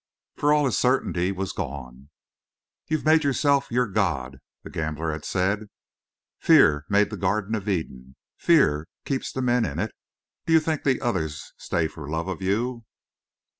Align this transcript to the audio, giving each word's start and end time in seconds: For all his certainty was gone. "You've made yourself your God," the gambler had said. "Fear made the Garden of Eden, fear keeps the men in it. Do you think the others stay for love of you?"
For 0.35 0.51
all 0.51 0.65
his 0.65 0.79
certainty 0.79 1.31
was 1.31 1.51
gone. 1.53 2.09
"You've 2.87 3.05
made 3.05 3.23
yourself 3.23 3.69
your 3.69 3.85
God," 3.85 4.39
the 4.63 4.71
gambler 4.71 5.11
had 5.11 5.25
said. 5.25 5.67
"Fear 6.39 6.87
made 6.89 7.11
the 7.11 7.17
Garden 7.17 7.53
of 7.53 7.69
Eden, 7.69 8.15
fear 8.35 8.87
keeps 9.05 9.31
the 9.31 9.43
men 9.43 9.63
in 9.63 9.77
it. 9.77 9.91
Do 10.47 10.53
you 10.53 10.59
think 10.59 10.83
the 10.85 11.01
others 11.01 11.53
stay 11.55 11.87
for 11.87 12.09
love 12.09 12.27
of 12.27 12.41
you?" 12.41 12.83